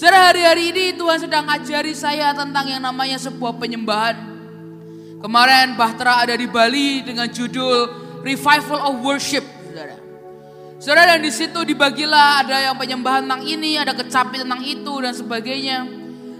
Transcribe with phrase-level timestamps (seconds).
[0.00, 4.16] Saudara hari-hari ini Tuhan sedang ajari saya tentang yang namanya sebuah penyembahan.
[5.20, 7.84] Kemarin Bahtera ada di Bali dengan judul
[8.24, 9.44] Revival of Worship.
[9.44, 10.00] Saudara.
[10.80, 15.12] Saudara dan di situ dibagilah ada yang penyembahan tentang ini, ada kecapi tentang itu dan
[15.12, 15.84] sebagainya.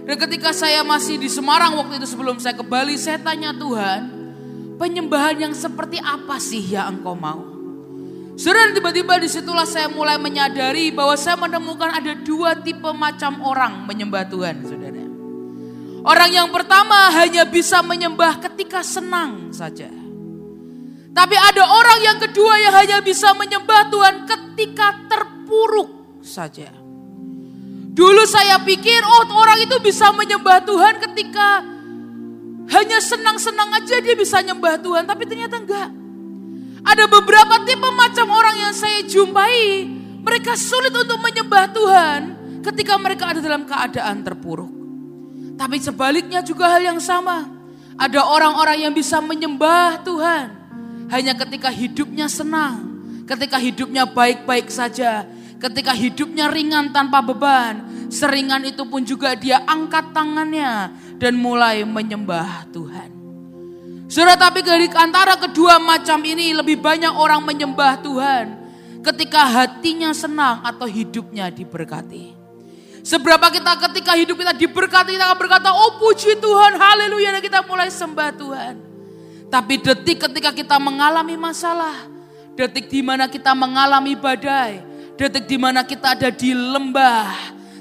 [0.08, 4.08] Dan ketika saya masih di Semarang waktu itu sebelum saya ke Bali, saya tanya Tuhan,
[4.80, 7.49] penyembahan yang seperti apa sih yang engkau mau?
[8.40, 13.84] Saudara tiba-tiba di situlah saya mulai menyadari bahwa saya menemukan ada dua tipe macam orang
[13.84, 15.04] menyembah Tuhan saudara.
[16.00, 19.92] Orang yang pertama hanya bisa menyembah ketika senang saja.
[21.12, 26.72] Tapi ada orang yang kedua yang hanya bisa menyembah Tuhan ketika terpuruk saja.
[27.92, 31.60] Dulu saya pikir oh orang itu bisa menyembah Tuhan ketika
[32.72, 35.04] hanya senang-senang aja dia bisa menyembah Tuhan.
[35.04, 35.99] Tapi ternyata enggak.
[36.80, 39.86] Ada beberapa tipe macam orang yang saya jumpai,
[40.20, 42.20] mereka sulit untuk menyembah Tuhan
[42.60, 44.72] ketika mereka ada dalam keadaan terpuruk.
[45.60, 47.48] Tapi sebaliknya juga hal yang sama.
[48.00, 50.48] Ada orang-orang yang bisa menyembah Tuhan
[51.12, 52.80] hanya ketika hidupnya senang,
[53.28, 55.28] ketika hidupnya baik-baik saja,
[55.60, 57.84] ketika hidupnya ringan tanpa beban.
[58.10, 60.90] Seringan itu pun juga dia angkat tangannya
[61.22, 62.89] dan mulai menyembah Tuhan.
[64.10, 68.58] Saudara tapi dari antara kedua macam ini lebih banyak orang menyembah Tuhan
[69.06, 72.34] ketika hatinya senang atau hidupnya diberkati.
[73.06, 77.62] Seberapa kita ketika hidup kita diberkati kita akan berkata oh puji Tuhan haleluya dan kita
[77.62, 78.74] mulai sembah Tuhan.
[79.46, 82.10] Tapi detik ketika kita mengalami masalah,
[82.58, 84.82] detik di mana kita mengalami badai,
[85.14, 87.30] detik di mana kita ada di lembah,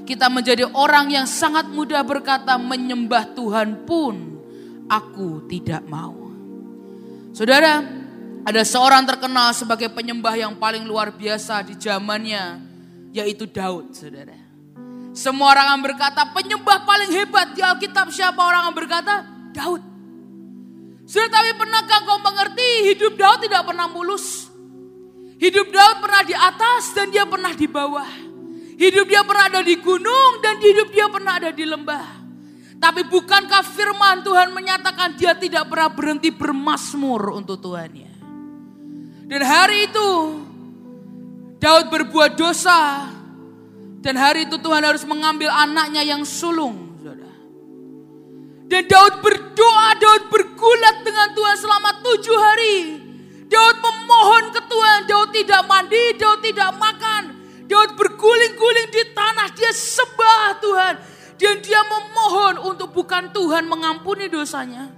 [0.05, 4.39] kita menjadi orang yang sangat mudah berkata menyembah Tuhan pun
[4.90, 6.34] aku tidak mau.
[7.32, 7.86] Saudara,
[8.44, 12.58] ada seorang terkenal sebagai penyembah yang paling luar biasa di zamannya,
[13.14, 14.36] yaitu Daud, saudara.
[15.14, 19.23] Semua orang yang berkata penyembah paling hebat di Alkitab siapa orang yang berkata?
[19.54, 19.82] Daud.
[21.06, 24.49] Saudara, tapi pernahkah kau mengerti hidup Daud tidak pernah mulus?
[25.39, 28.11] Hidup Daud pernah di atas dan dia pernah di bawah.
[28.76, 32.18] Hidup dia pernah ada di gunung dan hidup dia pernah ada di lembah.
[32.80, 38.12] Tapi bukankah firman Tuhan menyatakan dia tidak pernah berhenti bermasmur untuk Tuhannya.
[39.28, 40.10] Dan hari itu
[41.60, 43.12] Daud berbuat dosa.
[44.00, 46.90] Dan hari itu Tuhan harus mengambil anaknya yang sulung.
[48.70, 52.78] Dan Daud berdoa, Daud bergulat dengan Tuhan selama tujuh hari.
[53.50, 57.34] Daud memohon ke Tuhan, Daud tidak mandi, Daud tidak makan.
[57.66, 60.94] Daud berguling-guling di tanah, dia sembah Tuhan.
[61.39, 64.92] Dan dia memohon untuk bukan Tuhan mengampuni dosanya.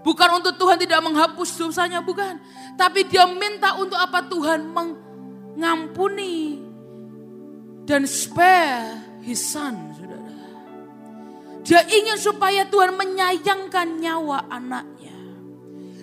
[0.00, 2.40] Bukan untuk Tuhan tidak menghapus dosanya, bukan.
[2.76, 6.60] Tapi dia minta untuk apa Tuhan mengampuni
[7.84, 10.32] dan spare his son, saudara.
[11.64, 15.16] Dia ingin supaya Tuhan menyayangkan nyawa anaknya.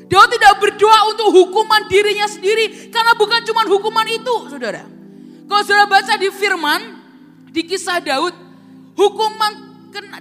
[0.09, 4.85] Dia tidak berdoa untuk hukuman dirinya sendiri karena bukan cuma hukuman itu, saudara.
[5.45, 6.81] Kalau saudara baca di firman,
[7.53, 8.33] di kisah Daud,
[8.97, 9.70] hukuman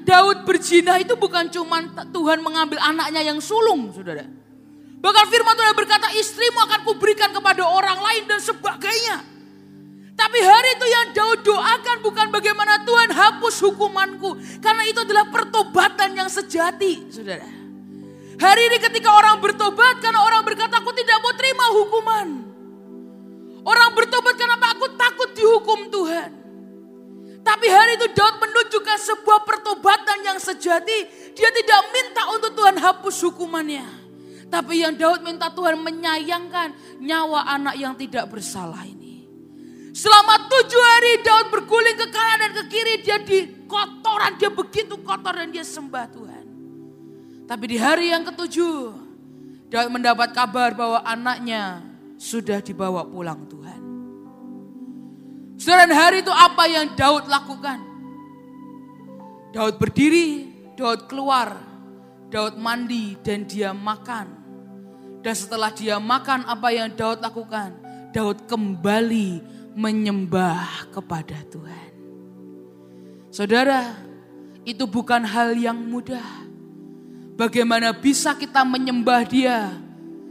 [0.03, 1.78] Daud berzina itu bukan cuma
[2.10, 4.26] Tuhan mengambil anaknya yang sulung, saudara.
[5.00, 9.25] Bahkan firman Tuhan berkata, istrimu akan kuberikan kepada orang lain dan sebagainya.
[10.12, 14.36] Tapi hari itu yang Daud doakan bukan bagaimana Tuhan hapus hukumanku.
[14.60, 17.48] Karena itu adalah pertobatan yang sejati, saudara.
[18.41, 22.28] Hari ini ketika orang bertobat karena orang berkata aku tidak mau terima hukuman.
[23.64, 26.39] Orang bertobat karena aku takut dihukum Tuhan.
[27.40, 30.98] Tapi hari itu Daud menunjukkan sebuah pertobatan yang sejati.
[31.32, 33.86] Dia tidak minta untuk Tuhan hapus hukumannya.
[34.50, 39.24] Tapi yang Daud minta Tuhan menyayangkan nyawa anak yang tidak bersalah ini.
[39.90, 42.94] Selama tujuh hari Daud berguling ke kanan dan ke kiri.
[43.02, 46.44] Dia di kotoran, dia begitu kotor dan dia sembah Tuhan.
[47.46, 48.94] Tapi di hari yang ketujuh,
[49.70, 51.82] Daud mendapat kabar bahwa anaknya
[52.18, 53.59] sudah dibawa pulang Tuhan.
[55.60, 57.84] Saudara hari itu apa yang Daud lakukan?
[59.53, 61.52] Daud berdiri, Daud keluar,
[62.32, 64.40] Daud mandi dan dia makan.
[65.20, 67.76] Dan setelah dia makan apa yang Daud lakukan?
[68.08, 69.44] Daud kembali
[69.76, 71.90] menyembah kepada Tuhan.
[73.29, 74.00] Saudara,
[74.64, 76.49] itu bukan hal yang mudah.
[77.37, 79.76] Bagaimana bisa kita menyembah dia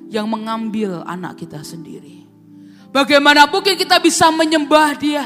[0.09, 2.19] yang mengambil anak kita sendiri.
[2.89, 5.25] Bagaimana mungkin kita bisa menyembah dia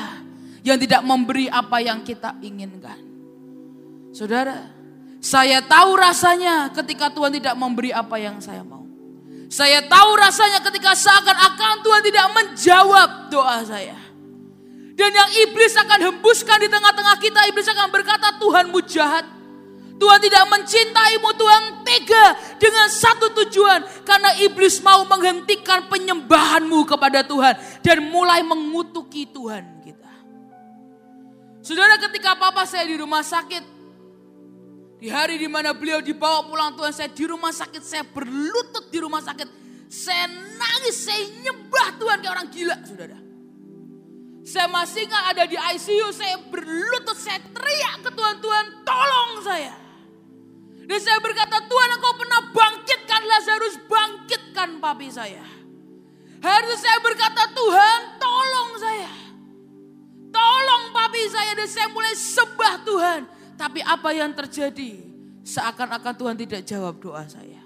[0.63, 2.99] yang tidak memberi apa yang kita inginkan.
[4.11, 4.67] Saudara,
[5.23, 8.83] saya tahu rasanya ketika Tuhan tidak memberi apa yang saya mau.
[9.47, 13.95] Saya tahu rasanya ketika seakan-akan Tuhan tidak menjawab doa saya.
[14.93, 19.25] Dan yang iblis akan hembuskan di tengah-tengah kita, iblis akan berkata Tuhanmu jahat.
[20.03, 22.25] Tuhan tidak mencintaimu, Tuhan tega
[22.59, 24.03] dengan satu tujuan.
[24.03, 27.55] Karena iblis mau menghentikan penyembahanmu kepada Tuhan.
[27.79, 30.11] Dan mulai mengutuki Tuhan kita.
[31.63, 33.71] Saudara ketika papa saya di rumah sakit.
[34.99, 37.79] Di hari di mana beliau dibawa pulang Tuhan saya di rumah sakit.
[37.79, 39.47] Saya berlutut di rumah sakit.
[39.87, 40.27] Saya
[40.59, 43.19] nangis, saya nyembah Tuhan kayak orang gila saudara.
[44.43, 49.82] Saya masih nggak ada di ICU, saya berlutut, saya teriak ke Tuhan, Tuhan tolong saya.
[50.83, 55.45] Dan saya berkata, Tuhan engkau pernah bangkitkan Lazarus, bangkitkan papi saya.
[56.43, 59.13] Hari itu saya berkata, Tuhan tolong saya.
[60.33, 63.21] Tolong papi saya dan saya mulai sembah Tuhan.
[63.55, 64.99] Tapi apa yang terjadi?
[65.43, 67.63] Seakan-akan Tuhan tidak jawab doa saya.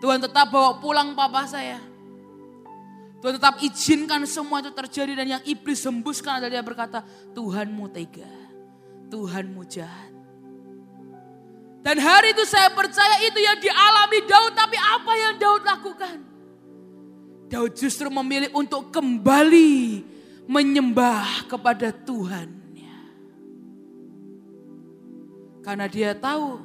[0.00, 1.80] Tuhan tetap bawa pulang papa saya.
[3.24, 7.00] Tuhan tetap izinkan semua itu terjadi dan yang iblis hembuskan adalah dia berkata,
[7.32, 8.28] Tuhanmu tega,
[9.08, 10.13] Tuhanmu jahat.
[11.84, 16.16] Dan hari itu saya percaya itu yang dialami Daud, tapi apa yang Daud lakukan?
[17.52, 20.00] Daud justru memilih untuk kembali
[20.48, 22.64] menyembah kepada Tuhan.
[25.64, 26.60] Karena dia tahu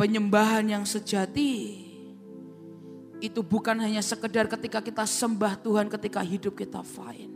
[0.00, 1.84] penyembahan yang sejati
[3.20, 7.32] itu bukan hanya sekedar ketika kita sembah Tuhan ketika hidup kita fine.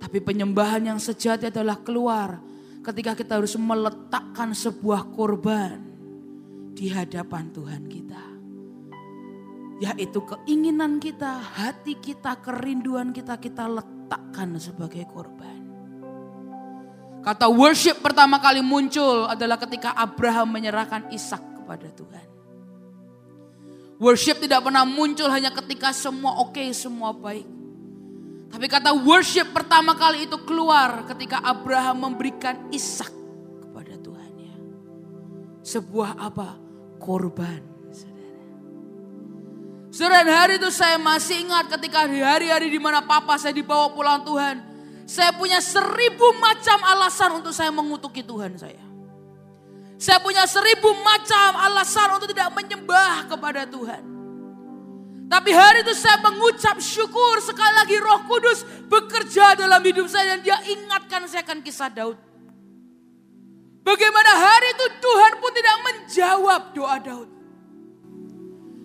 [0.00, 2.40] Tapi penyembahan yang sejati adalah keluar
[2.80, 5.80] ketika kita harus meletakkan sebuah korban
[6.72, 8.22] di hadapan Tuhan kita.
[9.80, 15.60] Yaitu keinginan kita, hati kita, kerinduan kita, kita letakkan sebagai korban.
[17.20, 22.28] Kata worship pertama kali muncul adalah ketika Abraham menyerahkan Ishak kepada Tuhan.
[24.00, 27.59] Worship tidak pernah muncul hanya ketika semua oke, okay, semua baik.
[28.50, 33.10] Tapi kata worship pertama kali itu keluar ketika Abraham memberikan Ishak
[33.62, 34.54] kepada Tuhannya.
[35.62, 36.58] Sebuah apa?
[36.98, 37.70] Korban.
[39.90, 40.46] Saudara.
[40.46, 44.62] hari itu saya masih ingat ketika hari-hari di mana papa saya dibawa pulang Tuhan.
[45.06, 48.82] Saya punya seribu macam alasan untuk saya mengutuki Tuhan saya.
[49.98, 54.19] Saya punya seribu macam alasan untuk tidak menyembah kepada Tuhan.
[55.30, 60.42] Tapi hari itu saya mengucap syukur sekali lagi roh kudus bekerja dalam hidup saya dan
[60.42, 62.18] dia ingatkan saya akan kisah Daud.
[63.86, 67.30] Bagaimana hari itu Tuhan pun tidak menjawab doa Daud.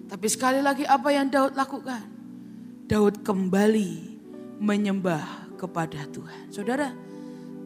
[0.06, 2.06] Tapi sekali lagi apa yang Daud lakukan?
[2.86, 4.22] Daud kembali
[4.62, 6.54] menyembah kepada Tuhan.
[6.54, 6.94] Saudara,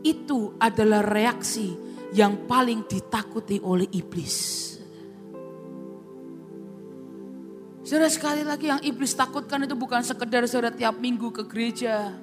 [0.07, 1.75] itu adalah reaksi
[2.15, 4.78] yang paling ditakuti oleh iblis.
[7.89, 12.13] Saudara sekali lagi yang iblis takutkan itu bukan sekedar saudara tiap minggu ke gereja.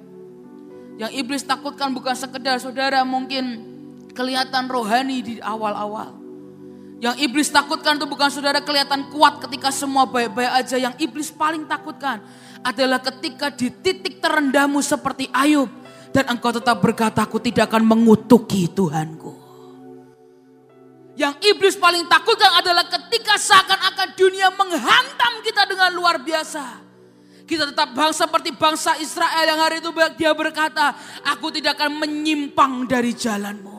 [0.95, 3.67] Yang iblis takutkan bukan sekedar saudara mungkin
[4.15, 6.15] kelihatan rohani di awal-awal.
[7.03, 10.79] Yang iblis takutkan itu bukan saudara kelihatan kuat ketika semua baik-baik aja.
[10.79, 12.23] Yang iblis paling takutkan
[12.63, 15.67] adalah ketika di titik terendahmu seperti Ayub.
[16.15, 19.36] Dan engkau tetap berkata, aku tidak akan mengutuki Tuhanku.
[21.17, 26.85] Yang iblis paling takutkan adalah ketika seakan-akan dunia menghantam kita dengan luar biasa.
[27.47, 30.93] Kita tetap bangsa seperti bangsa Israel yang hari itu dia berkata,
[31.25, 33.77] aku tidak akan menyimpang dari jalanmu.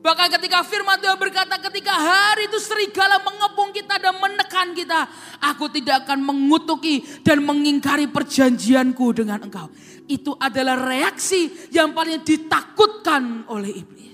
[0.00, 5.10] Bahkan ketika firman Tuhan berkata ketika hari itu serigala mengepung kita dan menekan kita.
[5.44, 9.68] Aku tidak akan mengutuki dan mengingkari perjanjianku dengan engkau.
[10.08, 14.09] Itu adalah reaksi yang paling ditakutkan oleh iblis.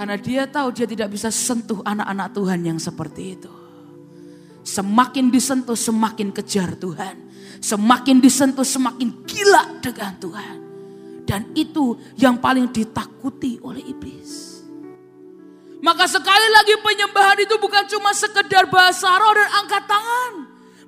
[0.00, 3.52] Karena dia tahu dia tidak bisa sentuh anak-anak Tuhan yang seperti itu.
[4.64, 7.20] Semakin disentuh semakin kejar Tuhan.
[7.60, 10.56] Semakin disentuh semakin gila dengan Tuhan.
[11.28, 14.64] Dan itu yang paling ditakuti oleh iblis.
[15.84, 20.32] Maka sekali lagi penyembahan itu bukan cuma sekedar bahasa roh dan angkat tangan.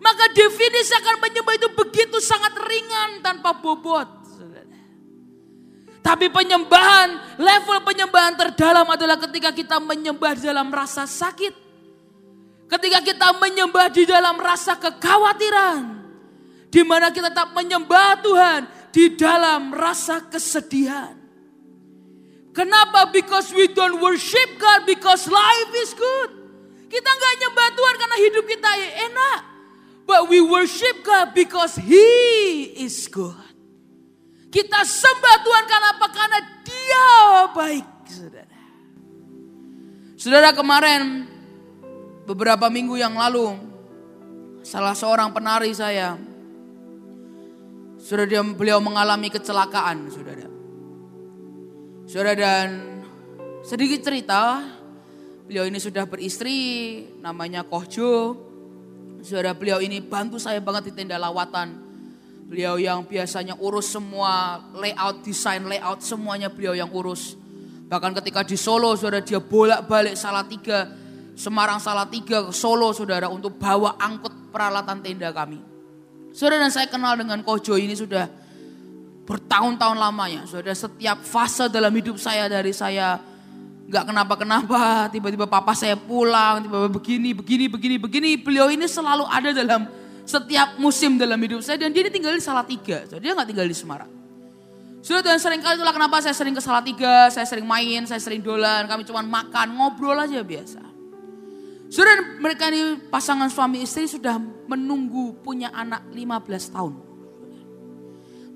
[0.00, 4.21] Maka definisi akan menyembah itu begitu sangat ringan tanpa bobot.
[6.02, 11.54] Tapi penyembahan, level penyembahan terdalam adalah ketika kita menyembah di dalam rasa sakit.
[12.66, 16.02] Ketika kita menyembah di dalam rasa kekhawatiran.
[16.72, 21.14] Di mana kita tak menyembah Tuhan di dalam rasa kesedihan.
[22.52, 23.08] Kenapa?
[23.12, 26.30] Because we don't worship God because life is good.
[26.90, 28.70] Kita nggak nyembah Tuhan karena hidup kita
[29.08, 29.40] enak.
[30.04, 32.08] But we worship God because He
[32.80, 33.51] is good.
[34.52, 36.06] Kita sembah Tuhan karena apa?
[36.12, 37.08] Karena dia
[37.56, 38.58] baik, saudara.
[40.20, 41.24] Saudara kemarin,
[42.28, 43.56] beberapa minggu yang lalu,
[44.60, 46.20] salah seorang penari saya,
[48.02, 50.50] Saudara dia, beliau mengalami kecelakaan, saudara.
[52.02, 52.68] Saudara dan
[53.62, 54.58] sedikit cerita,
[55.46, 56.58] beliau ini sudah beristri,
[57.22, 58.34] namanya Kohjo.
[59.22, 61.91] Saudara beliau ini bantu saya banget di tenda lawatan.
[62.52, 67.32] Beliau yang biasanya urus semua layout, desain layout semuanya beliau yang urus.
[67.88, 70.92] Bahkan ketika di Solo, saudara dia bolak-balik salah tiga,
[71.32, 75.64] Semarang salah tiga ke Solo, saudara untuk bawa angkut peralatan tenda kami.
[76.36, 78.28] Saudara dan saya kenal dengan Kojo ini sudah
[79.24, 80.44] bertahun-tahun lamanya.
[80.44, 83.16] Saudara setiap fase dalam hidup saya dari saya
[83.88, 88.30] nggak kenapa-kenapa, tiba-tiba papa saya pulang, tiba-tiba begini, begini, begini, begini.
[88.36, 90.01] Beliau ini selalu ada dalam
[90.32, 93.04] setiap musim dalam hidup saya dan dia tinggal di Salatiga.
[93.04, 94.08] So, dia nggak tinggal di Semarang.
[95.04, 98.40] Sudah dan sering kali itulah kenapa saya sering ke Salatiga, saya sering main, saya sering
[98.40, 100.80] dolan, kami cuma makan, ngobrol aja biasa.
[101.92, 106.94] Sudah mereka ini pasangan suami istri sudah menunggu punya anak 15 tahun.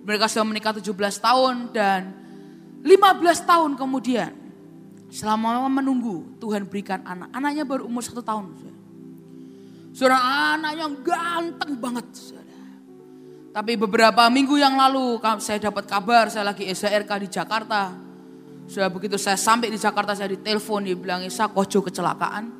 [0.06, 0.86] Mereka sudah menikah 17
[1.20, 2.14] tahun dan
[2.80, 2.86] 15
[3.42, 4.46] tahun kemudian
[5.06, 7.30] Selama menunggu Tuhan berikan anak.
[7.30, 8.52] Anaknya baru umur satu tahun.
[9.96, 10.20] Saudara
[10.52, 12.04] anaknya ganteng banget.
[12.12, 12.44] Saudara.
[13.56, 17.96] Tapi beberapa minggu yang lalu saya dapat kabar saya lagi SHRK di Jakarta.
[18.68, 22.52] Sudah begitu saya sampai di Jakarta saya ditelepon dia bilang Isa kojo kecelakaan.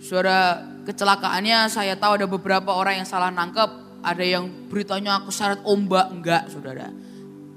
[0.00, 4.00] Saudara kecelakaannya saya tahu ada beberapa orang yang salah nangkep.
[4.00, 6.08] Ada yang beritanya keseret ombak.
[6.08, 6.88] Enggak saudara.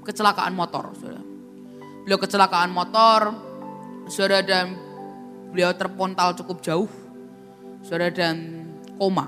[0.04, 1.24] Kecelakaan motor saudara.
[2.04, 3.32] Beliau kecelakaan motor,
[4.12, 4.76] saudara dan
[5.48, 6.90] beliau terpontal cukup jauh,
[7.86, 8.61] saudara dan
[9.02, 9.26] koma.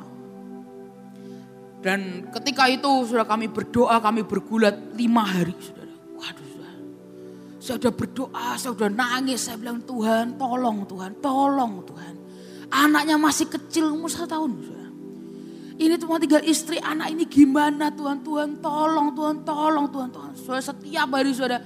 [1.82, 5.90] Dan ketika itu saudara kami berdoa, kami bergulat lima hari saudara.
[6.14, 6.80] Waduh saudara.
[7.58, 12.14] Saya sudah berdoa, saya sudah nangis, saya bilang Tuhan tolong Tuhan, tolong Tuhan.
[12.70, 14.90] Anaknya masih kecil umur satu tahun saudara.
[15.74, 20.32] Ini cuma tinggal istri, anak ini gimana Tuhan, Tuhan tolong, Tuhan tolong, Tuhan, Tuhan.
[20.38, 21.58] Saudara setiap hari saudara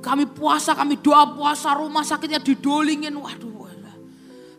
[0.00, 3.12] kami puasa, kami doa puasa, rumah sakitnya didolingin.
[3.12, 3.59] Waduh.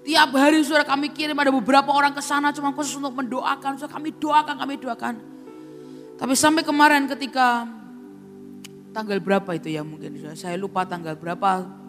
[0.01, 3.77] Tiap hari sudah kami kirim ada beberapa orang ke sana cuma khusus untuk mendoakan.
[3.77, 5.13] Sudah kami doakan, kami doakan.
[6.17, 7.69] Tapi sampai kemarin ketika
[8.91, 11.81] tanggal berapa itu ya mungkin saya lupa tanggal berapa.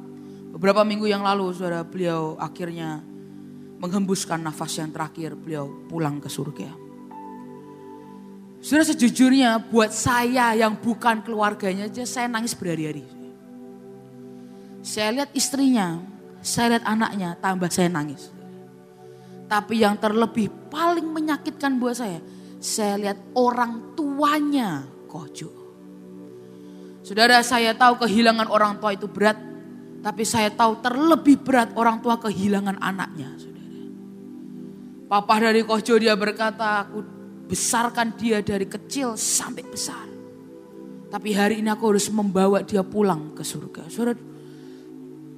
[0.52, 3.00] Beberapa minggu yang lalu saudara beliau akhirnya
[3.81, 6.69] menghembuskan nafas yang terakhir beliau pulang ke surga.
[8.62, 13.02] Sudah sejujurnya buat saya yang bukan keluarganya aja saya nangis berhari-hari.
[14.87, 15.99] Saya lihat istrinya,
[16.43, 18.35] saya lihat anaknya, tambah saya nangis.
[19.47, 22.19] Tapi yang terlebih paling menyakitkan buat saya,
[22.59, 25.51] saya lihat orang tuanya Kojo.
[27.07, 29.39] Saudara saya tahu kehilangan orang tua itu berat,
[30.03, 33.31] tapi saya tahu terlebih berat orang tua kehilangan anaknya.
[33.39, 33.83] Saudara.
[35.07, 36.99] Papa dari Kojo dia berkata, aku
[37.47, 40.09] besarkan dia dari kecil sampai besar.
[41.13, 43.93] Tapi hari ini aku harus membawa dia pulang ke surga.
[43.93, 44.17] Saudara,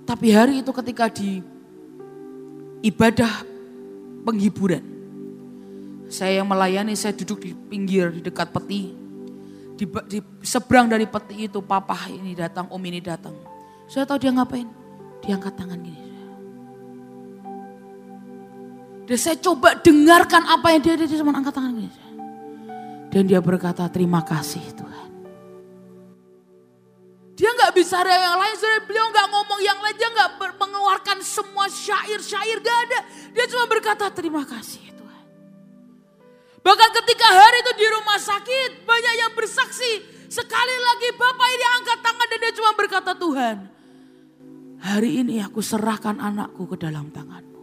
[0.05, 1.41] tapi hari itu ketika di
[2.85, 3.45] ibadah
[4.29, 4.85] penghiburan.
[6.13, 8.93] Saya yang melayani, saya duduk di pinggir di dekat peti.
[9.75, 13.35] Di, di seberang dari peti itu papa ini datang, om ini datang.
[13.89, 14.69] Saya tahu dia ngapain?
[15.25, 16.05] Dia angkat tangan gini.
[19.05, 21.93] Dan saya coba dengarkan apa yang dia, dia, dia cuma angkat tangan gini.
[23.09, 24.84] Dan dia berkata terima kasih Tuhan.
[27.35, 28.87] Dia nggak bisa ada yang lain, saudara.
[28.87, 32.99] Beliau nggak ngomong yang lain, dia nggak mengeluarkan semua syair-syair, gak ada.
[33.35, 35.25] Dia cuma berkata terima kasih Tuhan.
[36.63, 39.93] Bahkan ketika hari itu di rumah sakit, banyak yang bersaksi.
[40.31, 43.57] Sekali lagi Bapak ini angkat tangan dan dia cuma berkata Tuhan.
[44.85, 47.63] Hari ini aku serahkan anakku ke dalam tanganmu.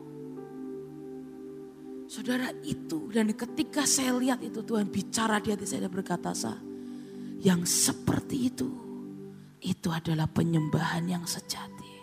[2.11, 6.59] Saudara itu dan ketika saya lihat itu Tuhan bicara di hati saya berkata, Sa,
[7.39, 8.90] yang seperti itu
[9.61, 11.93] itu adalah penyembahan yang sejati.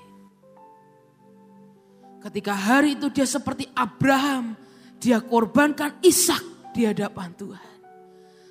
[2.18, 4.58] Ketika hari itu dia seperti Abraham,
[4.98, 7.70] dia korbankan Ishak di hadapan Tuhan.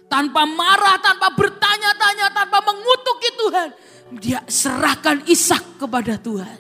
[0.08, 3.70] Tanpa marah, tanpa bertanya-tanya, tanpa mengutuki Tuhan.
[4.24, 6.60] Dia serahkan Ishak kepada Tuhan.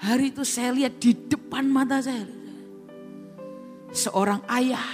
[0.00, 2.24] Hari itu saya lihat di depan mata saya.
[3.92, 4.88] Seorang ayah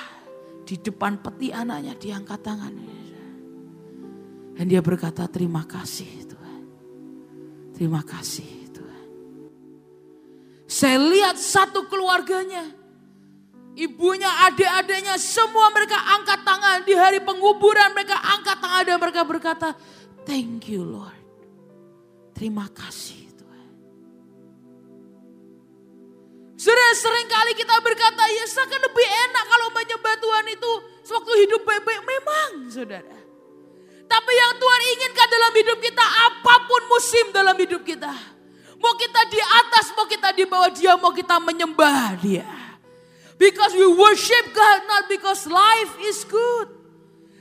[0.67, 3.06] di depan peti anaknya diangkat tangannya.
[4.57, 6.63] Dan dia berkata terima kasih Tuhan.
[7.77, 9.07] Terima kasih Tuhan.
[10.65, 12.73] Saya lihat satu keluarganya.
[13.77, 16.89] Ibunya, adik-adiknya, semua mereka angkat tangan.
[16.89, 19.69] Di hari penguburan mereka angkat tangan dan mereka berkata,
[20.25, 21.21] thank you Lord.
[22.33, 23.69] Terima kasih Tuhan.
[26.57, 30.73] Sudah sering kali kita berkata, ya akan lebih enak kalau menyembah Tuhan itu
[31.05, 32.01] sewaktu hidup baik-baik.
[32.01, 33.17] Memang saudara.
[34.17, 38.09] Tapi yang Tuhan inginkan dalam hidup kita, apa pun musim dalam hidup kita.
[38.81, 42.49] Mau kita di atas, mau kita di bawah dia, mau kita menyembah dia.
[43.37, 46.73] Because we worship God, not because life is good.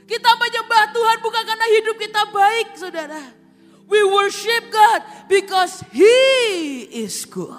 [0.04, 3.24] Kita menyembah Tuhan bukan karena hidup kita baik, saudara.
[3.88, 5.00] We worship God
[5.32, 7.56] because He is good.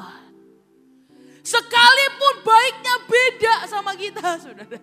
[1.41, 4.77] Sekalipun baiknya beda sama kita, saudara.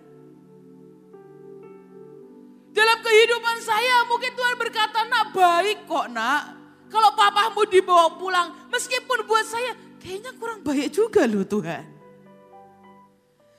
[2.75, 6.59] Dalam kehidupan saya mungkin Tuhan berkata, nak baik kok nak.
[6.91, 11.87] Kalau papamu dibawa pulang, meskipun buat saya kayaknya kurang baik juga loh Tuhan.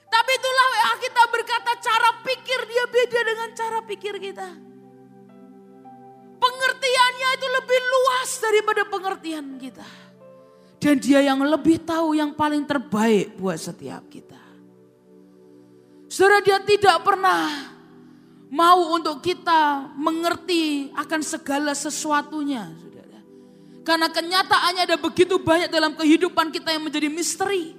[0.07, 0.69] Tapi itulah
[1.01, 4.49] kita berkata cara pikir dia beda dengan cara pikir kita.
[6.37, 9.89] Pengertiannya itu lebih luas daripada pengertian kita.
[10.77, 14.39] Dan dia yang lebih tahu yang paling terbaik buat setiap kita.
[16.07, 17.76] Saudara dia tidak pernah
[18.51, 23.21] mau untuk kita mengerti akan segala sesuatunya, saudara.
[23.83, 27.75] Karena kenyataannya ada begitu banyak dalam kehidupan kita yang menjadi misteri.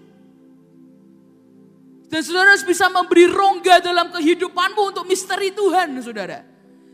[2.07, 6.39] Dan saudara harus bisa memberi rongga dalam kehidupanmu untuk misteri Tuhan, saudara.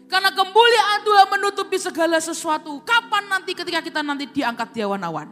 [0.09, 2.81] Karena kemuliaan Tuhan menutupi segala sesuatu.
[2.85, 5.29] Kapan nanti ketika kita nanti diangkat di awan-awan.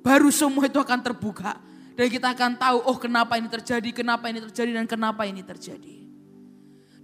[0.00, 1.60] Baru semua itu akan terbuka.
[1.92, 6.07] Dan kita akan tahu, oh kenapa ini terjadi, kenapa ini terjadi, dan kenapa ini terjadi.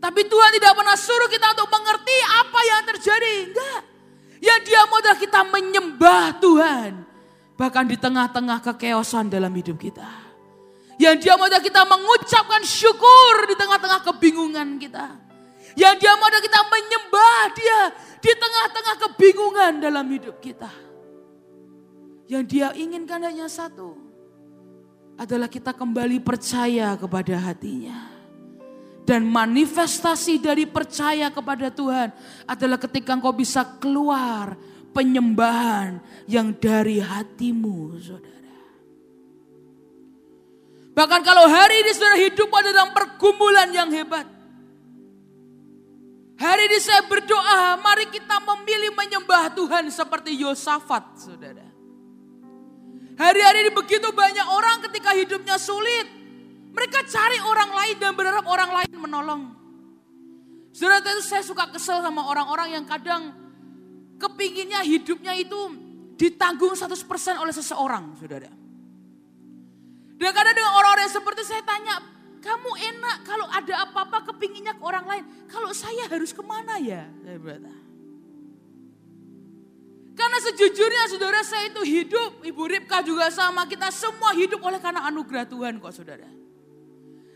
[0.05, 3.35] Tapi Tuhan tidak pernah suruh kita untuk mengerti apa yang terjadi.
[3.49, 3.81] Enggak.
[4.45, 6.91] Yang dia mau adalah kita menyembah Tuhan.
[7.57, 10.05] Bahkan di tengah-tengah kekeosan dalam hidup kita.
[11.01, 15.09] Yang dia mau adalah kita mengucapkan syukur di tengah-tengah kebingungan kita.
[15.73, 17.81] Yang dia mau adalah kita menyembah dia
[18.21, 20.69] di tengah-tengah kebingungan dalam hidup kita.
[22.29, 23.97] Yang dia inginkan hanya satu.
[25.17, 28.14] Adalah kita kembali percaya kepada hatinya.
[29.05, 32.09] Dan manifestasi dari percaya kepada Tuhan
[32.49, 34.57] adalah ketika engkau bisa keluar
[34.97, 38.35] penyembahan yang dari hatimu, saudara.
[40.95, 44.25] Bahkan kalau hari ini saudara hidup pada dalam pergumulan yang hebat.
[46.35, 51.67] Hari ini saya berdoa, mari kita memilih menyembah Tuhan seperti Yosafat, saudara.
[53.15, 56.24] Hari-hari ini begitu banyak orang ketika hidupnya sulit,
[56.75, 59.43] mereka cari orang lain dan berharap orang lain menolong.
[60.75, 63.31] Saudara itu saya suka kesel sama orang-orang yang kadang
[64.19, 65.71] kepinginnya hidupnya itu
[66.19, 66.91] ditanggung 100%
[67.39, 68.51] oleh seseorang, saudara.
[70.19, 72.03] Dan kadang dengan orang-orang seperti saya tanya,
[72.43, 75.25] kamu enak kalau ada apa-apa kepinginnya ke orang lain.
[75.47, 77.07] Kalau saya harus ke mana ya?
[77.23, 77.75] Saya berkata.
[80.15, 85.07] Karena sejujurnya saudara saya itu hidup, Ibu Ripka juga sama, kita semua hidup oleh karena
[85.11, 86.44] anugerah Tuhan kok saudara.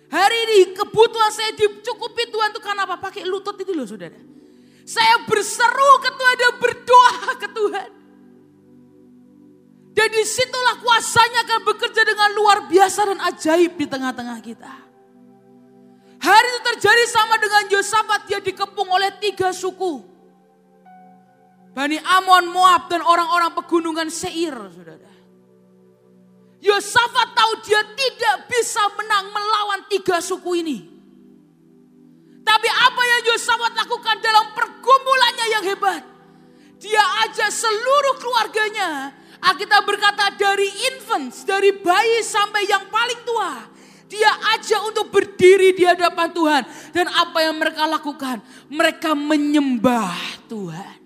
[0.09, 2.97] Hari ini kebutuhan saya dicukupi Tuhan itu karena apa?
[2.97, 4.16] Pakai lutut itu loh saudara.
[4.88, 7.88] Saya berseru ke Tuhan dan berdoa ke Tuhan.
[9.92, 14.73] Dan di situlah kuasanya akan bekerja dengan luar biasa dan ajaib di tengah-tengah kita.
[16.18, 20.03] Hari itu terjadi sama dengan Yosafat, dia dikepung oleh tiga suku.
[21.75, 25.08] Bani Amon, Moab, dan orang-orang pegunungan Seir, saudara.
[26.59, 30.79] Yosafat tahu dia tidak bisa menang melawan tiga suku ini.
[32.42, 36.03] Tapi apa yang Yosafat lakukan dalam pergumulannya yang hebat.
[36.83, 39.14] Dia ajak seluruh keluarganya.
[39.38, 43.71] Kita berkata dari infants, dari bayi sampai yang paling tua.
[44.11, 46.62] Dia ajak untuk berdiri di hadapan Tuhan.
[46.90, 48.42] Dan apa yang mereka lakukan?
[48.66, 50.16] Mereka menyembah
[50.51, 50.97] Tuhan.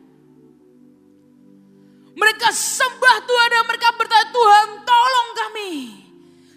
[2.13, 5.73] Mereka sembah Tuhan dan mereka bertanya, Tuhan tolong kami.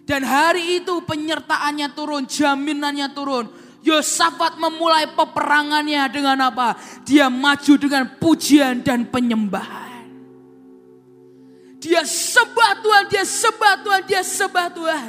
[0.06, 3.50] Dan hari itu penyertaannya turun, jaminannya turun.
[3.86, 6.74] Yosafat memulai peperangannya dengan apa?
[7.06, 10.10] Dia maju dengan pujian dan penyembahan.
[11.78, 15.08] Dia sembah Tuhan, dia sembah Tuhan, dia sembah Tuhan.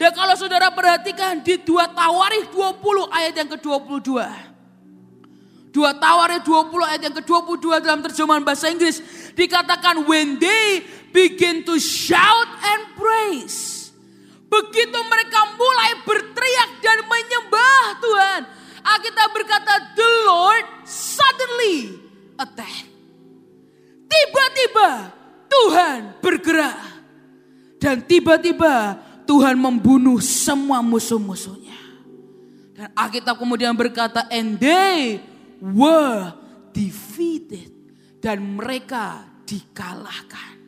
[0.00, 4.24] Dan kalau saudara perhatikan di 2 Tawarikh 20 ayat yang ke-22.
[5.74, 9.02] Dua Tawarikh 20 ayat yang ke-22 dalam terjemahan bahasa Inggris
[9.34, 13.90] dikatakan when they begin to shout and praise.
[14.46, 18.40] Begitu mereka mulai berteriak dan menyembah Tuhan.
[18.86, 21.98] Alkitab berkata the Lord suddenly
[22.38, 22.86] attack.
[24.06, 25.10] Tiba-tiba
[25.50, 26.78] Tuhan bergerak.
[27.82, 28.94] Dan tiba-tiba
[29.26, 31.74] Tuhan membunuh semua musuh-musuhnya.
[32.78, 35.18] Dan Alkitab kemudian berkata and they
[35.72, 36.36] were
[36.76, 37.72] defeated
[38.20, 40.60] dan mereka dikalahkan.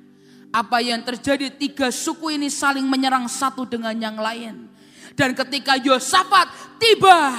[0.48, 4.72] Apa yang terjadi tiga suku ini saling menyerang satu dengan yang lain.
[5.12, 7.36] Dan ketika Yosafat tiba,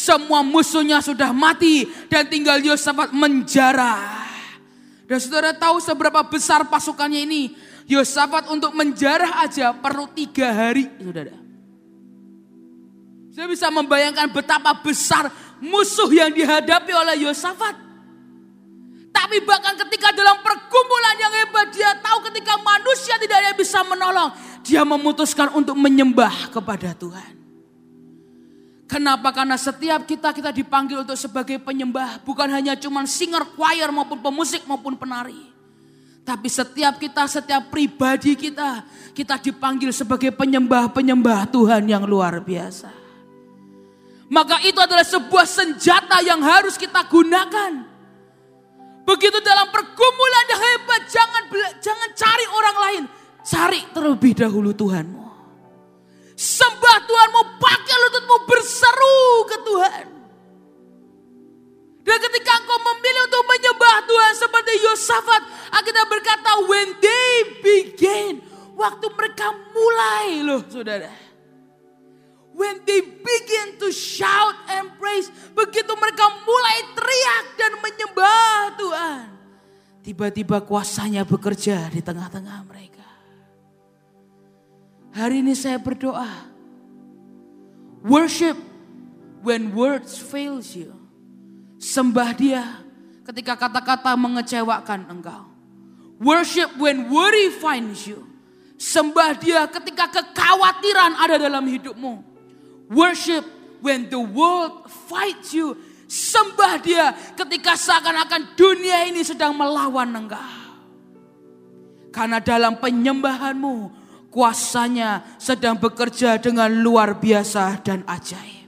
[0.00, 4.32] Semua musuhnya sudah mati dan tinggal Yosafat menjarah.
[5.04, 7.52] Dan saudara tahu seberapa besar pasukannya ini.
[7.84, 11.36] Yosafat untuk menjarah aja perlu tiga hari saudara.
[13.34, 15.28] Saya bisa membayangkan betapa besar
[15.60, 17.76] musuh yang dihadapi oleh Yosafat.
[19.10, 24.32] Tapi bahkan ketika dalam pergumulan yang hebat dia tahu ketika manusia tidak ada bisa menolong.
[24.64, 27.38] Dia memutuskan untuk menyembah kepada Tuhan.
[28.90, 29.30] Kenapa?
[29.30, 32.26] Karena setiap kita kita dipanggil untuk sebagai penyembah.
[32.26, 35.38] Bukan hanya cuman singer, choir maupun pemusik maupun penari.
[36.26, 38.82] Tapi setiap kita, setiap pribadi kita,
[39.14, 42.99] kita dipanggil sebagai penyembah-penyembah Tuhan yang luar biasa.
[44.30, 47.82] Maka itu adalah sebuah senjata yang harus kita gunakan.
[49.02, 51.42] Begitu dalam pergumulan yang hebat, jangan
[51.82, 53.02] jangan cari orang lain,
[53.42, 55.26] cari terlebih dahulu Tuhanmu.
[56.38, 60.06] Sembah Tuhanmu, pakai lututmu berseru ke Tuhan.
[62.00, 65.42] Dan ketika engkau memilih untuk menyembah Tuhan seperti Yosafat,
[65.84, 68.40] kita berkata when they begin,
[68.78, 71.29] waktu mereka mulai loh saudara.
[72.60, 79.24] When they begin to shout and praise, begitu mereka mulai teriak dan menyembah Tuhan.
[80.04, 83.08] Tiba-tiba kuasanya bekerja di tengah-tengah mereka.
[85.16, 86.28] Hari ini saya berdoa.
[88.04, 88.60] Worship
[89.40, 90.92] when words fails you.
[91.80, 92.84] Sembah dia
[93.24, 95.48] ketika kata-kata mengecewakan engkau.
[96.20, 98.28] Worship when worry finds you.
[98.76, 102.29] Sembah dia ketika kekhawatiran ada dalam hidupmu.
[102.90, 103.46] Worship
[103.78, 105.78] when the world fights you.
[106.10, 110.58] Sembah dia ketika seakan-akan dunia ini sedang melawan engkau.
[112.10, 113.94] Karena dalam penyembahanmu
[114.34, 118.66] kuasanya sedang bekerja dengan luar biasa dan ajaib.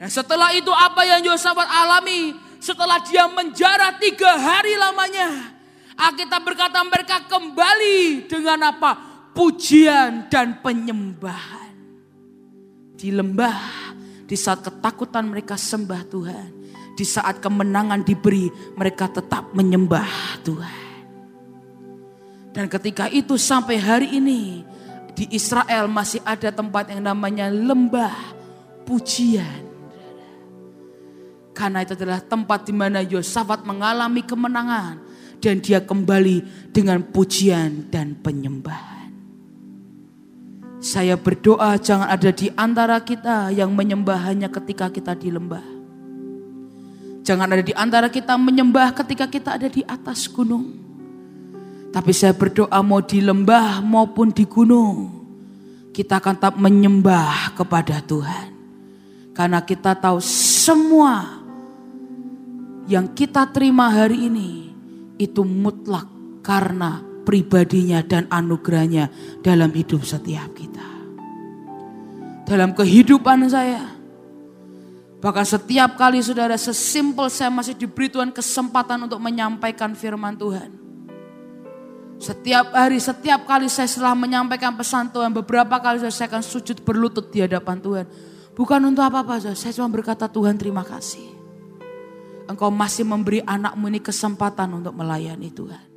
[0.00, 2.34] Dan setelah itu apa yang Yosafat alami?
[2.58, 5.54] Setelah dia menjara tiga hari lamanya.
[5.94, 8.98] Alkitab berkata mereka kembali dengan apa?
[9.36, 11.61] Pujian dan penyembahan.
[13.02, 13.58] Di lembah,
[14.30, 16.46] di saat ketakutan mereka sembah Tuhan.
[16.94, 18.46] Di saat kemenangan diberi,
[18.78, 20.82] mereka tetap menyembah Tuhan.
[22.54, 24.62] Dan ketika itu sampai hari ini
[25.18, 28.14] di Israel masih ada tempat yang namanya lembah
[28.86, 29.66] pujian.
[31.58, 35.02] Karena itu adalah tempat di mana Yosafat mengalami kemenangan
[35.42, 38.91] dan dia kembali dengan pujian dan penyembahan.
[40.82, 45.62] Saya berdoa jangan ada di antara kita yang menyembah hanya ketika kita di lembah.
[47.22, 50.74] Jangan ada di antara kita menyembah ketika kita ada di atas gunung.
[51.94, 55.22] Tapi saya berdoa mau di lembah maupun di gunung.
[55.94, 58.50] Kita akan tetap menyembah kepada Tuhan.
[59.38, 61.46] Karena kita tahu semua
[62.90, 64.74] yang kita terima hari ini
[65.14, 66.10] itu mutlak
[66.42, 69.08] karena pribadinya dan anugerahnya
[69.40, 70.84] dalam hidup setiap kita.
[72.42, 73.96] Dalam kehidupan saya,
[75.22, 80.82] bahkan setiap kali saudara sesimpel saya masih diberi Tuhan kesempatan untuk menyampaikan firman Tuhan.
[82.22, 87.34] Setiap hari, setiap kali saya setelah menyampaikan pesan Tuhan, beberapa kali saya akan sujud berlutut
[87.34, 88.06] di hadapan Tuhan.
[88.54, 91.34] Bukan untuk apa-apa, saya cuma berkata Tuhan terima kasih.
[92.46, 95.91] Engkau masih memberi anakmu ini kesempatan untuk melayani Tuhan.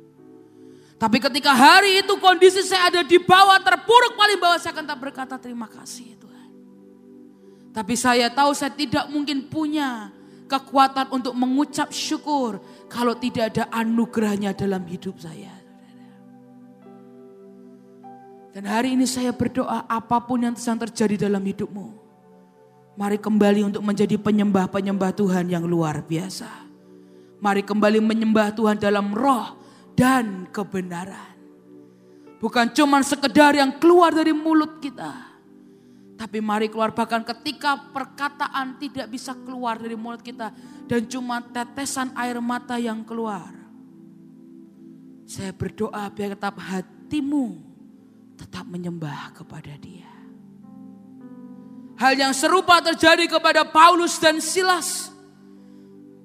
[0.96, 4.98] Tapi ketika hari itu kondisi saya ada di bawah, terpuruk paling bawah, saya akan tak
[5.00, 6.48] berkata terima kasih Tuhan.
[7.76, 10.08] Tapi saya tahu saya tidak mungkin punya
[10.48, 15.52] kekuatan untuk mengucap syukur kalau tidak ada anugerahnya dalam hidup saya.
[18.56, 22.08] Dan hari ini saya berdoa apa pun yang sedang terjadi dalam hidupmu.
[22.96, 26.48] Mari kembali untuk menjadi penyembah-penyembah Tuhan yang luar biasa.
[27.36, 29.65] Mari kembali menyembah Tuhan dalam roh
[29.96, 31.34] dan kebenaran.
[32.36, 35.34] Bukan cuma sekedar yang keluar dari mulut kita.
[36.16, 40.52] Tapi mari keluar bahkan ketika perkataan tidak bisa keluar dari mulut kita.
[40.84, 43.50] Dan cuma tetesan air mata yang keluar.
[45.26, 47.66] Saya berdoa biar tetap hatimu
[48.36, 50.06] tetap menyembah kepada dia.
[51.96, 55.15] Hal yang serupa terjadi kepada Paulus dan Silas.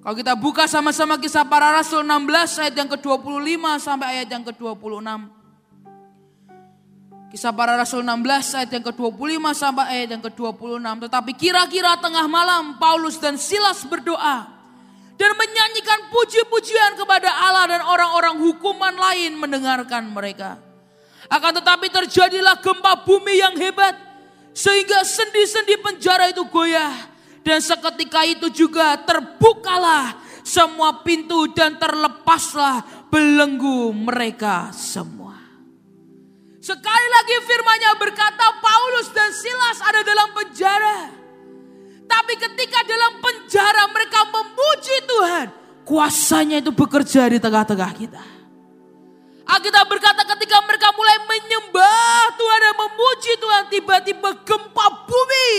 [0.02, 5.08] Kalau kita buka sama-sama kisah para rasul 16 ayat yang ke-25 sampai ayat yang ke-26.
[7.30, 11.06] Kisah para rasul 16 ayat yang ke-25 sampai ayat yang ke-26.
[11.06, 14.50] Tetapi kira-kira tengah malam Paulus dan Silas berdoa.
[15.22, 20.58] Dan menyanyikan puji-pujian kepada Allah dan orang-orang hukuman lain mendengarkan mereka.
[21.30, 23.94] Akan tetapi terjadilah gempa bumi yang hebat.
[24.50, 27.11] Sehingga sendi-sendi penjara itu goyah.
[27.42, 30.14] Dan seketika itu juga terbukalah
[30.46, 35.38] semua pintu dan terlepaslah belenggu mereka semua.
[36.62, 41.00] Sekali lagi firmanya berkata Paulus dan Silas ada dalam penjara.
[42.06, 45.48] Tapi ketika dalam penjara mereka memuji Tuhan.
[45.82, 48.24] Kuasanya itu bekerja di tengah-tengah kita.
[49.50, 53.64] Alkitab berkata ketika mereka mulai menyembah Tuhan dan memuji Tuhan.
[53.74, 55.52] Tiba-tiba gempa bumi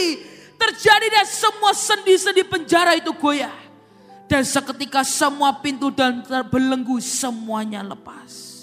[0.63, 3.55] terjadi dan semua sendi-sendi penjara itu goyah.
[4.31, 8.55] Dan seketika semua pintu dan terbelenggu semuanya lepas.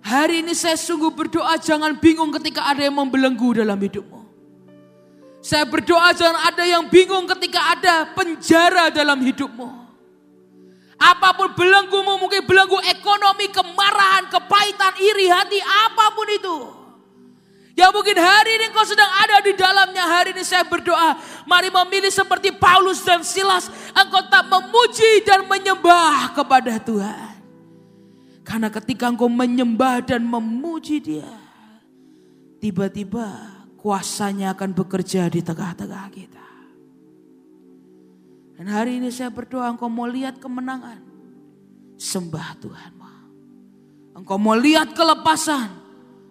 [0.00, 4.22] Hari ini saya sungguh berdoa jangan bingung ketika ada yang membelenggu dalam hidupmu.
[5.42, 9.82] Saya berdoa jangan ada yang bingung ketika ada penjara dalam hidupmu.
[11.02, 16.58] Apa pun belenggumu, mungkin belenggu ekonomi, kemarahan, kepahitan, iri hati, apa pun itu.
[17.72, 20.04] Ya mungkin hari ini kau sedang ada di dalamnya.
[20.04, 21.16] Hari ini saya berdoa.
[21.48, 23.72] Mari memilih seperti Paulus dan Silas.
[23.96, 27.32] Engkau tak memuji dan menyembah kepada Tuhan.
[28.44, 31.32] Karena ketika engkau menyembah dan memuji dia.
[32.60, 33.26] Tiba-tiba
[33.80, 36.48] kuasanya akan bekerja di tengah-tengah kita.
[38.60, 41.00] Dan hari ini saya berdoa engkau mau lihat kemenangan.
[41.96, 42.92] Sembah Tuhan.
[44.12, 45.72] Engkau mau lihat kelepasan.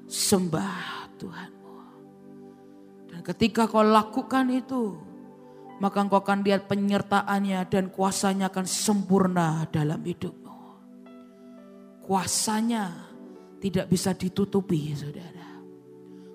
[0.06, 1.76] Sembah Tuhanmu.
[3.14, 4.98] Dan ketika kau lakukan itu,
[5.78, 10.58] maka engkau akan lihat penyertaannya dan kuasanya akan sempurna dalam hidupmu.
[12.02, 13.10] Kuasanya
[13.62, 15.62] tidak bisa ditutupi saudara.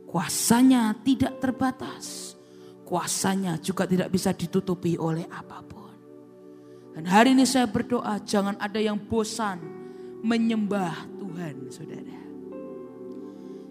[0.07, 2.35] Kuasanya tidak terbatas.
[2.87, 5.95] Kuasanya juga tidak bisa ditutupi oleh apa pun.
[6.95, 9.59] Dan hari ini saya berdoa jangan ada yang bosan
[10.23, 12.26] menyembah Tuhan saudara.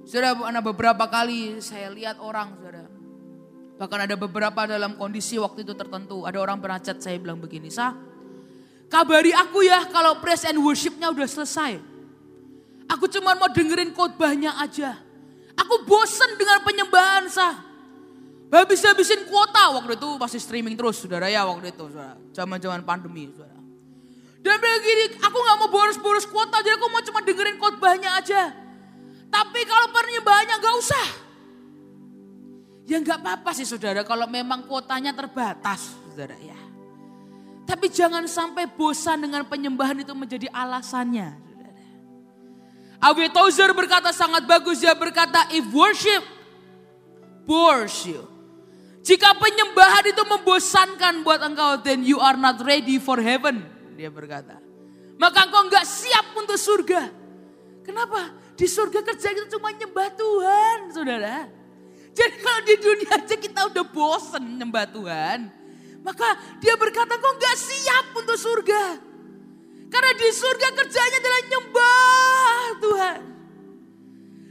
[0.06, 2.86] Saudara, ada beberapa kali saya lihat orang, saudara.
[3.76, 6.24] Bahkan ada beberapa dalam kondisi waktu itu tertentu.
[6.24, 7.98] Ada orang pernah chat saya bilang begini, Sah,
[8.88, 11.82] kabari aku ya kalau praise and worshipnya udah selesai.
[12.86, 15.02] Aku cuma mau dengerin khotbahnya aja.
[15.58, 17.66] Aku bosen dengan penyembahan, Sah.
[18.54, 22.16] Habis-habisin kuota waktu itu pasti streaming terus, saudara ya waktu itu, saudara.
[22.30, 23.58] Zaman-zaman pandemi, saudara.
[24.46, 28.65] Dan bilang gini, aku gak mau boros-boros kuota, jadi aku mau cuma dengerin khotbahnya aja.
[29.30, 31.08] Tapi kalau penyembahannya nggak usah.
[32.86, 36.56] Ya nggak apa-apa sih saudara kalau memang kuotanya terbatas saudara ya.
[37.66, 41.34] Tapi jangan sampai bosan dengan penyembahan itu menjadi alasannya.
[43.02, 44.86] Awi Tozer berkata sangat bagus.
[44.86, 46.22] Dia berkata if worship
[47.50, 48.22] bores you.
[49.06, 53.66] Jika penyembahan itu membosankan buat engkau then you are not ready for heaven.
[53.98, 54.58] Dia berkata.
[55.18, 57.10] Maka engkau nggak siap untuk surga.
[57.86, 58.30] Kenapa?
[58.56, 61.48] Di surga kerja kita cuma nyembah Tuhan, saudara.
[62.16, 65.40] Jadi kalau di dunia aja kita udah bosen nyembah Tuhan.
[66.00, 66.28] Maka
[66.64, 68.84] dia berkata kok gak siap untuk surga.
[69.92, 73.20] Karena di surga kerjanya adalah nyembah Tuhan.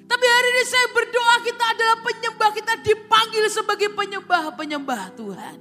[0.04, 2.50] Tapi hari ini saya berdoa kita adalah penyembah.
[2.52, 5.56] Kita dipanggil sebagai penyembah-penyembah Tuhan.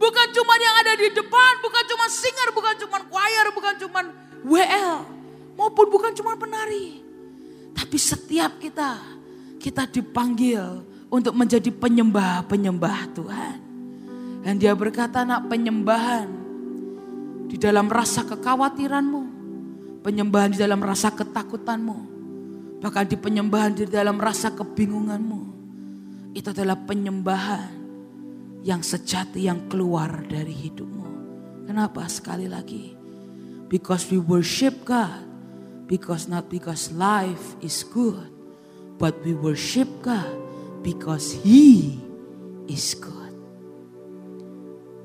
[0.00, 4.00] Bukan cuma yang ada di depan, bukan cuma singer, bukan cuma choir, bukan cuma
[4.48, 5.04] WL.
[5.60, 7.09] Maupun bukan cuma penari.
[7.74, 8.98] Tapi setiap kita,
[9.60, 13.58] kita dipanggil untuk menjadi penyembah-penyembah Tuhan.
[14.40, 16.26] Dan dia berkata nak penyembahan
[17.50, 19.22] di dalam rasa kekhawatiranmu.
[20.00, 21.98] Penyembahan di dalam rasa ketakutanmu.
[22.80, 25.42] Bahkan di penyembahan di dalam rasa kebingunganmu.
[26.32, 27.80] Itu adalah penyembahan
[28.64, 31.08] yang sejati yang keluar dari hidupmu.
[31.68, 32.96] Kenapa sekali lagi?
[33.68, 35.29] Because we worship God
[35.90, 38.30] Because not because life is good,
[38.94, 40.30] but we worship God
[40.86, 41.98] because He
[42.70, 43.34] is good.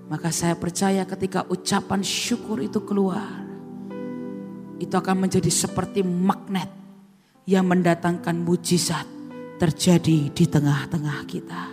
[0.06, 3.42] Maka saya percaya ketika ucapan syukur itu keluar,
[4.78, 6.70] itu akan menjadi seperti magnet
[7.50, 9.10] yang mendatangkan mujizat
[9.58, 11.64] terjadi di tengah-tengah kita.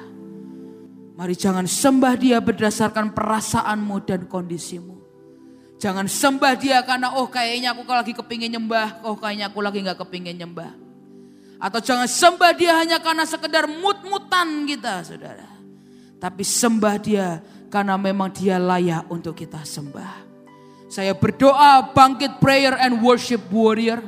[1.20, 5.01] Mari jangan sembah dia berdasarkan perasaanmu dan kondisimu.
[5.82, 9.02] Jangan sembah dia karena oh kayaknya aku lagi kepingin nyembah.
[9.02, 10.70] Oh kayaknya aku lagi gak kepingin nyembah.
[11.58, 15.50] Atau jangan sembah dia hanya karena sekedar mut-mutan kita saudara.
[16.22, 20.22] Tapi sembah dia karena memang dia layak untuk kita sembah.
[20.86, 23.98] Saya berdoa bangkit prayer and worship warrior.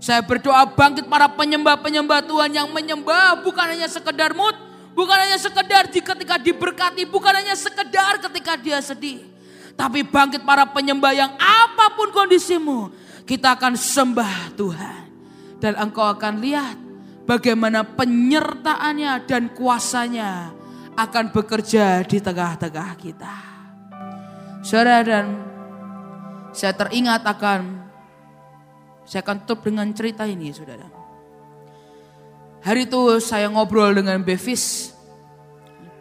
[0.00, 4.56] Saya berdoa bangkit para penyembah-penyembah Tuhan yang menyembah bukan hanya sekedar mood,
[4.96, 9.31] bukan hanya sekedar ketika diberkati, bukan hanya sekedar ketika dia sedih.
[9.74, 12.92] Tapi bangkit para penyembah yang apa pun kondisimu.
[13.24, 15.02] Kita akan sembah Tuhan.
[15.62, 16.76] Dan engkau akan lihat
[17.24, 20.50] bagaimana penyertaannya dan kuasanya
[20.98, 23.34] akan bekerja di tengah-tengah kita.
[24.62, 25.26] Saudara dan
[26.52, 27.60] saya teringat akan
[29.02, 30.86] saya akan tutup dengan cerita ini saudara.
[32.62, 34.91] Hari itu saya ngobrol dengan Bevis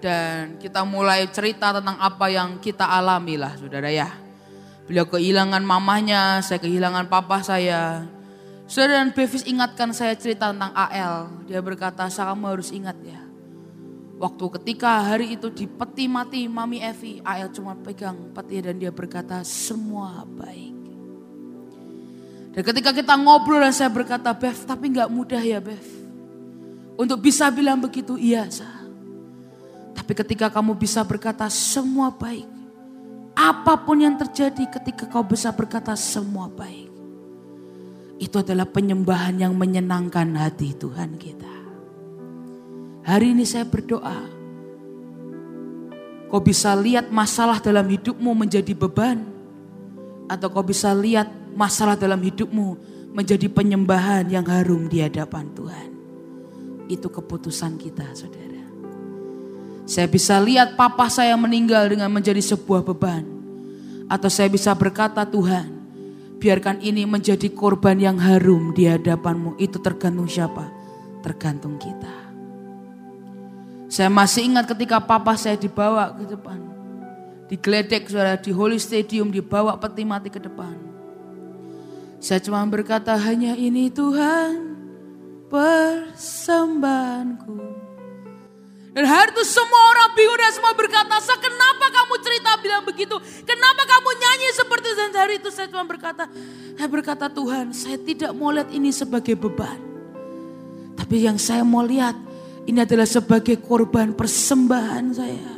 [0.02, 4.10] dan kita mulai cerita tentang apa yang kita alami lah saudara ya.
[4.90, 8.10] Beliau kehilangan mamanya, saya kehilangan papa saya.
[8.66, 11.46] Saudara dan Bevis ingatkan saya cerita tentang AL.
[11.46, 13.22] Dia berkata, kamu harus ingat ya.
[14.22, 18.94] Waktu ketika hari itu di peti mati Mami Evi, AL cuma pegang peti dan dia
[18.94, 20.76] berkata semua baik.
[22.52, 25.88] Dan ketika kita ngobrol dan saya berkata, Bev tapi nggak mudah ya Bev.
[27.00, 28.81] Untuk bisa bilang begitu, iya sah.
[30.02, 32.50] Tapi ketika kamu bisa berkata semua baik.
[33.38, 36.90] Apa pun yang terjadi ketika kau bisa berkata semua baik.
[38.18, 41.54] Itu adalah penyembahan yang menyenangkan hati Tuhan kita.
[43.06, 44.26] Hari ini saya berdoa.
[46.34, 49.22] Kau bisa lihat masalah dalam hidupmu menjadi beban.
[50.26, 52.74] Atau kau bisa lihat masalah dalam hidupmu
[53.14, 55.90] menjadi penyembahan yang harum di hadapan Tuhan.
[56.90, 58.61] Itu keputusan kita saudara.
[59.92, 63.28] Saya bisa lihat papa saya meninggal dengan menjadi sebuah beban.
[64.08, 65.68] Atau saya bisa berkata Tuhan,
[66.40, 69.60] biarkan ini menjadi korban yang harum di hadapanmu.
[69.60, 70.72] Itu tergantung siapa?
[71.20, 72.32] Tergantung kita.
[73.92, 76.64] Saya masih ingat ketika papa saya dibawa ke depan.
[77.52, 80.72] Digeledek saudara di Holy Stadium dibawa peti mati ke depan.
[82.24, 84.72] Saya cuma berkata hanya ini Tuhan
[85.52, 87.81] persembahanku.
[88.92, 93.16] Dan hari itu semua orang bingung dan semua berkata, Sa kenapa kamu cerita bilang begitu?
[93.48, 94.88] Kenapa kamu nyanyi seperti?
[95.00, 96.28] Dan hari itu saya cuma berkata,
[96.76, 99.80] saya berkata Tuhan saya tidak mau lihat ini sebagai beban.
[101.00, 102.20] Tapi yang saya mau lihat
[102.68, 105.56] ini adalah sebagai korban persembahan saya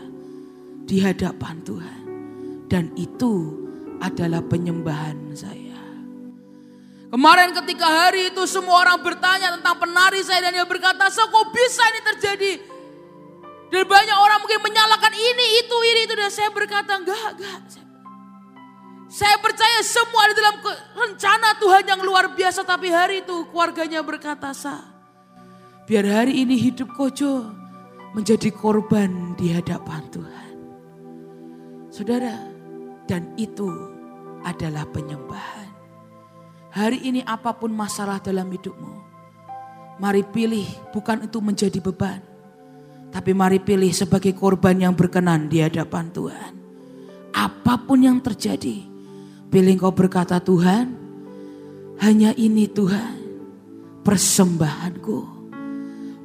[0.85, 1.99] di hadapan Tuhan.
[2.69, 3.65] Dan itu
[3.97, 5.81] adalah penyembahan saya.
[7.09, 11.49] Kemarin ketika hari itu semua orang bertanya tentang penari saya dan dia berkata, so kok
[11.49, 12.72] bisa ini terjadi?
[13.73, 16.13] Dan banyak orang mungkin menyalahkan ini, itu, ini, itu.
[16.13, 17.81] Dan saya berkata, enggak, enggak.
[19.09, 20.61] Saya percaya semua ada dalam
[20.93, 22.61] rencana Tuhan yang luar biasa.
[22.61, 24.93] Tapi hari itu keluarganya berkata, sah
[25.89, 27.49] Biar hari ini hidup Kojo
[28.13, 30.53] menjadi korban di hadapan Tuhan.
[31.89, 32.33] Saudara,
[33.09, 33.69] dan itu
[34.45, 35.69] adalah penyembahan.
[36.73, 38.95] Hari ini apa pun masalah dalam hidupmu,
[40.01, 42.32] mari pilih bukan itu menjadi beban.
[43.13, 46.51] Tapi mari pilih sebagai korban yang berkenan di hadapan Tuhan.
[47.29, 48.81] Apa pun yang terjadi,
[49.53, 50.97] pilih kau berkata Tuhan,
[52.01, 53.21] hanya ini Tuhan
[54.01, 55.45] persembahanku.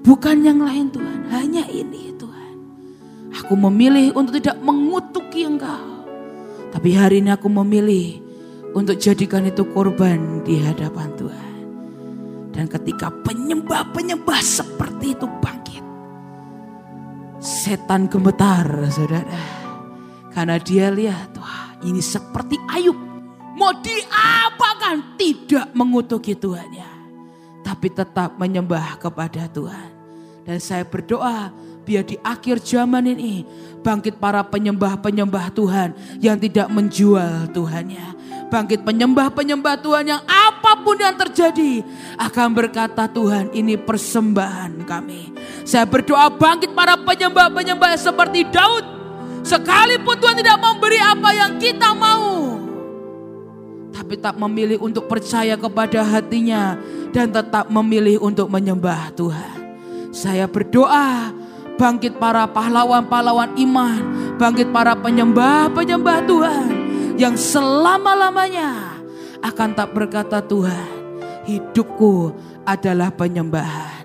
[0.01, 2.55] Bukan yang lain Tuhan, hanya ini Tuhan.
[3.45, 6.09] Aku memilih untuk tidak mengutuki Engkau.
[6.73, 8.21] Tapi hari ini aku memilih
[8.73, 11.55] untuk jadikan itu korban di hadapan Tuhan.
[12.53, 15.29] Dan ketika penyembah-penyembah seperti itu.
[17.69, 19.29] Setan gemetar saudara.
[20.33, 22.97] Karena dia lihat, wah ini seperti Ayub.
[23.61, 26.99] Mau diapakan tidak mengutuki Tuhannya
[27.69, 29.93] tapi tetap menyembah kepada Tuhan.
[30.49, 31.53] Dan saya berdoa
[31.85, 33.45] biar di akhir zaman ini
[33.85, 35.93] bangkit para penyembah-penyembah Tuhan
[36.25, 38.17] yang tidak menjual Tuhannya.
[38.49, 40.23] Bangkit penyembah-penyembah Tuhan yang
[40.89, 41.85] apa pun yang terjadi
[42.17, 45.37] akan berkata Tuhan ini persembahan kami.
[45.69, 48.89] Saya berdoa bangkit para penyembah-penyembah seperti Daud.
[49.45, 52.57] Sekalipun Tuhan tidak memberi apa yang kita mau.
[53.93, 56.81] Tapi tak memilih untuk percaya kepada hatinya
[57.13, 59.57] dan tetap memilih untuk menyembah Tuhan.
[60.09, 61.37] Saya berdoa
[61.77, 64.01] bangkit para pahlawan-pahlawan iman,
[64.41, 66.69] bangkit para penyembah-penyembah Tuhan
[67.21, 68.88] yang selama-lamanya
[69.43, 70.89] akan tak berkata Tuhan,
[71.47, 72.35] hidupku
[72.67, 73.98] adalah penyembahan.